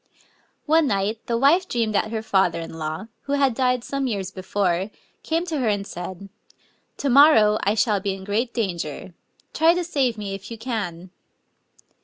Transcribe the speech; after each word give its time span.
One 0.65 0.87
night 0.87 1.19
the 1.27 1.37
wife 1.37 1.67
dreamed 1.69 1.93
that 1.93 2.09
her 2.09 2.23
fether 2.23 2.59
in 2.59 2.73
law, 2.79 3.05
who 3.25 3.33
had 3.33 3.53
died 3.53 3.83
some 3.83 4.07
years 4.07 4.31
before, 4.31 4.89
came 5.21 5.45
to 5.45 5.59
her 5.59 5.67
and 5.67 5.85
said," 5.85 6.27
To 6.97 7.07
morrow 7.11 7.59
I 7.61 7.75
shall 7.75 7.99
be 7.99 8.15
in 8.15 8.23
great 8.23 8.51
danger: 8.51 9.13
try 9.53 9.75
to 9.75 9.83
save 9.83 10.17
me 10.17 10.33
if 10.33 10.49
you 10.49 10.57
can!" 10.57 11.11